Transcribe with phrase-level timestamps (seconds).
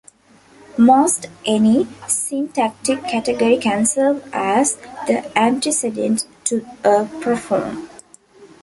[0.79, 7.87] Most any syntactic category can serve as the antecedent to a proform.